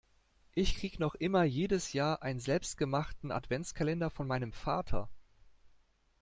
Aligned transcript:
Ich 0.55 0.77
krieg 0.77 0.97
noch 0.99 1.13
immer 1.13 1.43
jedes 1.43 1.93
Jahr 1.93 2.23
einen 2.23 2.39
selbstgemachten 2.39 3.31
Adventkalender 3.31 4.09
von 4.09 4.25
meinem 4.25 4.51
Vater. 4.51 5.09